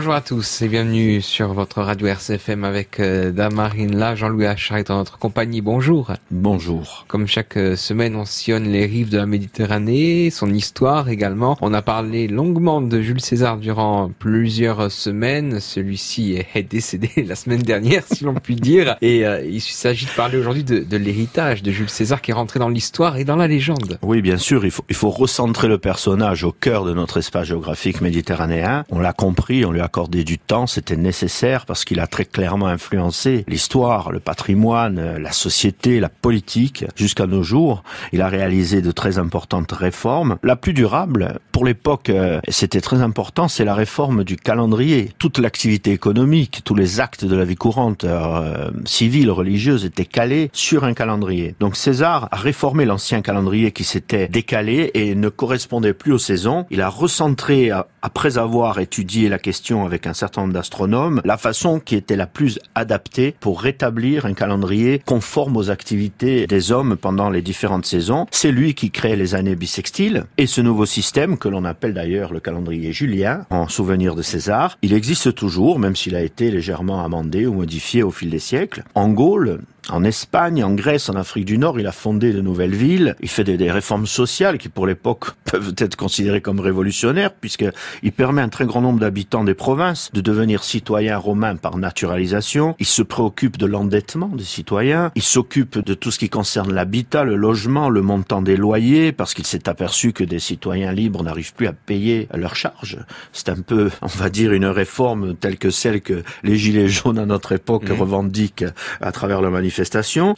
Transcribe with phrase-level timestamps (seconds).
[0.00, 4.78] Bonjour à tous et bienvenue sur votre radio RCFM avec euh, Damarine là, Jean-Louis Achard
[4.78, 5.60] est en notre compagnie.
[5.60, 6.10] Bonjour.
[6.30, 7.04] Bonjour.
[7.06, 11.58] Comme chaque euh, semaine, on sillonne les rives de la Méditerranée, son histoire également.
[11.60, 15.60] On a parlé longuement de Jules César durant plusieurs semaines.
[15.60, 18.96] Celui-ci est décédé la semaine dernière, si l'on peut dire.
[19.02, 22.34] Et euh, il s'agit de parler aujourd'hui de, de l'héritage de Jules César qui est
[22.34, 23.98] rentré dans l'histoire et dans la légende.
[24.00, 27.48] Oui, bien sûr, il faut, il faut recentrer le personnage au cœur de notre espace
[27.48, 28.86] géographique méditerranéen.
[28.88, 32.24] On l'a compris, on lui a accordé du temps, c'était nécessaire parce qu'il a très
[32.24, 37.82] clairement influencé l'histoire, le patrimoine, la société, la politique jusqu'à nos jours.
[38.12, 40.36] Il a réalisé de très importantes réformes.
[40.44, 45.10] La plus durable, pour l'époque, euh, c'était très important, c'est la réforme du calendrier.
[45.18, 50.50] Toute l'activité économique, tous les actes de la vie courante, euh, civile, religieuse, étaient calés
[50.52, 51.56] sur un calendrier.
[51.58, 56.64] Donc César a réformé l'ancien calendrier qui s'était décalé et ne correspondait plus aux saisons.
[56.70, 57.72] Il a recentré,
[58.02, 62.26] après avoir étudié la question avec un certain nombre d'astronomes, la façon qui était la
[62.26, 68.26] plus adaptée pour rétablir un calendrier conforme aux activités des hommes pendant les différentes saisons.
[68.30, 72.32] C'est lui qui crée les années bissextiles et ce nouveau système que l'on appelle d'ailleurs
[72.32, 77.04] le calendrier julien en souvenir de César, il existe toujours même s'il a été légèrement
[77.04, 78.84] amendé ou modifié au fil des siècles.
[78.94, 79.60] En Gaule,
[79.92, 83.16] en Espagne, en Grèce, en Afrique du Nord, il a fondé de nouvelles villes.
[83.20, 88.12] Il fait des, des réformes sociales qui, pour l'époque, peuvent être considérées comme révolutionnaires, puisqu'il
[88.12, 92.74] permet à un très grand nombre d'habitants des provinces de devenir citoyens romains par naturalisation.
[92.78, 95.12] Il se préoccupe de l'endettement des citoyens.
[95.14, 99.34] Il s'occupe de tout ce qui concerne l'habitat, le logement, le montant des loyers, parce
[99.34, 102.98] qu'il s'est aperçu que des citoyens libres n'arrivent plus à payer leurs charges.
[103.32, 107.18] C'est un peu, on va dire, une réforme telle que celle que les Gilets jaunes
[107.18, 107.92] à notre époque mmh.
[107.92, 108.64] revendiquent
[109.00, 109.50] à travers le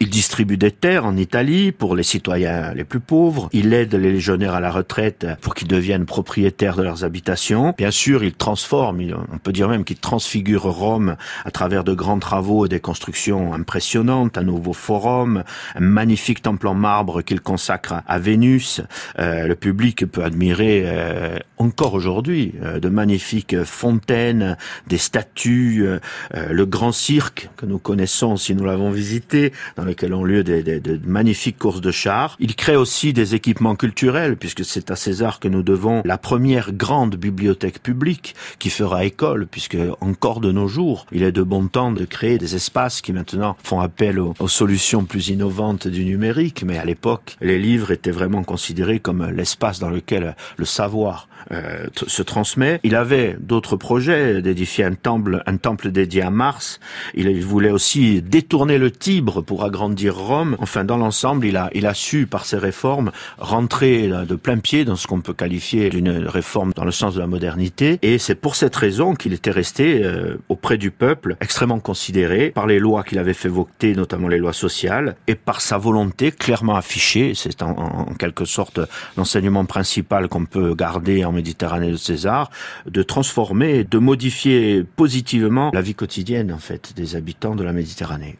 [0.00, 3.48] il distribue des terres en Italie pour les citoyens les plus pauvres.
[3.52, 7.74] Il aide les légionnaires à la retraite pour qu'ils deviennent propriétaires de leurs habitations.
[7.76, 9.00] Bien sûr, il transforme,
[9.32, 13.54] on peut dire même qu'il transfigure Rome à travers de grands travaux et des constructions
[13.54, 15.44] impressionnantes, un nouveau forum,
[15.74, 18.80] un magnifique temple en marbre qu'il consacre à Vénus.
[19.18, 24.56] Euh, le public peut admirer euh, encore aujourd'hui euh, de magnifiques fontaines,
[24.86, 25.86] des statues,
[26.34, 29.27] le grand cirque que nous connaissons si nous l'avons visité
[29.76, 32.36] dans lesquels ont lieu des, magnifiques courses de chars.
[32.38, 36.72] Il crée aussi des équipements culturels, puisque c'est à César que nous devons la première
[36.72, 41.68] grande bibliothèque publique qui fera école, puisque encore de nos jours, il est de bon
[41.68, 46.64] temps de créer des espaces qui maintenant font appel aux, solutions plus innovantes du numérique,
[46.66, 51.86] mais à l'époque, les livres étaient vraiment considérés comme l'espace dans lequel le savoir euh,
[51.94, 52.80] se transmet.
[52.82, 56.80] Il avait d'autres projets, d'édifier un temple, un temple dédié à Mars.
[57.14, 59.07] Il voulait aussi détourner le titre
[59.46, 60.56] pour agrandir Rome.
[60.60, 64.84] Enfin, dans l'ensemble, il a, il a su, par ses réformes, rentrer de plein pied
[64.84, 67.98] dans ce qu'on peut qualifier d'une réforme dans le sens de la modernité.
[68.02, 72.66] Et c'est pour cette raison qu'il était resté euh, auprès du peuple, extrêmement considéré par
[72.66, 76.76] les lois qu'il avait fait voter, notamment les lois sociales, et par sa volonté clairement
[76.76, 77.32] affichée.
[77.34, 78.80] C'est en, quelque sorte
[79.16, 82.50] l'enseignement principal qu'on peut garder en Méditerranée de César,
[82.86, 88.36] de transformer, de modifier positivement la vie quotidienne, en fait, des habitants de la Méditerranée.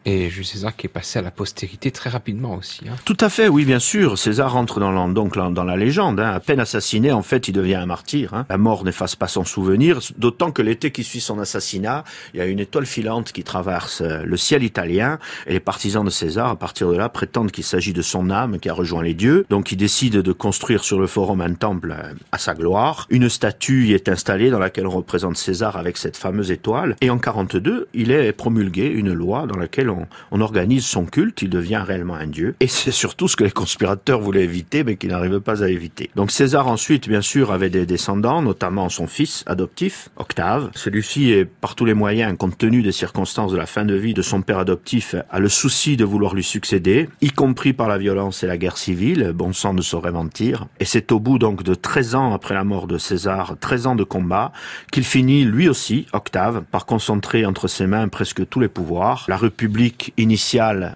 [0.59, 2.81] César qui est passé à la postérité très rapidement aussi.
[2.85, 2.95] Hein.
[3.05, 4.17] Tout à fait, oui, bien sûr.
[4.17, 6.19] César rentre dans la, donc dans la légende.
[6.19, 6.31] Hein.
[6.31, 8.33] À peine assassiné, en fait, il devient un martyr.
[8.33, 8.45] Hein.
[8.49, 12.03] La mort n'efface pas son souvenir, d'autant que l'été qui suit son assassinat,
[12.33, 15.17] il y a une étoile filante qui traverse euh, le ciel italien,
[15.47, 18.59] et les partisans de César, à partir de là, prétendent qu'il s'agit de son âme
[18.59, 19.45] qui a rejoint les dieux.
[19.49, 23.07] Donc, il décide de construire sur le forum un temple euh, à sa gloire.
[23.09, 26.97] Une statue y est installée dans laquelle on représente César avec cette fameuse étoile.
[26.99, 31.43] Et en 42, il est promulgué une loi dans laquelle on, on organise son culte,
[31.43, 32.55] il devient réellement un dieu.
[32.59, 36.09] Et c'est surtout ce que les conspirateurs voulaient éviter, mais qu'ils n'arrivaient pas à éviter.
[36.15, 40.71] Donc César ensuite, bien sûr, avait des descendants, notamment son fils adoptif, Octave.
[40.73, 44.15] Celui-ci est par tous les moyens, compte tenu des circonstances de la fin de vie
[44.15, 47.99] de son père adoptif, a le souci de vouloir lui succéder, y compris par la
[47.99, 50.65] violence et la guerre civile, bon sang ne saurait mentir.
[50.79, 53.95] Et c'est au bout donc de 13 ans après la mort de César, 13 ans
[53.95, 54.51] de combat,
[54.91, 59.25] qu'il finit lui aussi, Octave, par concentrer entre ses mains presque tous les pouvoirs.
[59.27, 60.38] La République initiale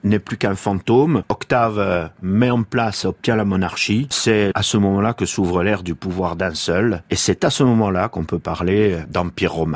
[0.04, 1.24] n'est plus qu'un fantôme.
[1.30, 4.08] Octave euh, met en place, obtient la monarchie.
[4.10, 7.04] C'est à ce moment-là que s'ouvre l'ère du pouvoir d'un seul.
[7.10, 9.72] Et c'est à ce moment-là qu'on peut parler d'empire romain.